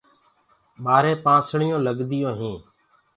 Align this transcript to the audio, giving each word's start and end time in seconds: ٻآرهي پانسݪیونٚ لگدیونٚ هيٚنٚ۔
ٻآرهي 0.83 1.13
پانسݪیونٚ 1.25 1.83
لگدیونٚ 1.85 2.37
هيٚنٚ۔ 2.39 2.61